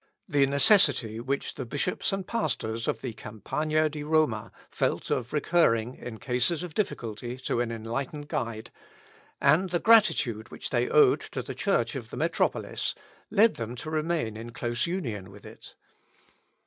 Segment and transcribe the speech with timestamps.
[0.27, 5.93] The necessity which the bishops and pastors of the Campagna di Roma felt of recurring
[5.93, 8.71] in cases of difficulty to an enlightened guide,
[9.39, 12.95] and the gratitude which they owed to the Church of the metropolis,
[13.29, 15.75] led them to remain in close union with it.